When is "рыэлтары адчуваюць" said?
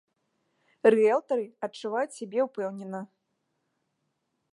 0.93-2.15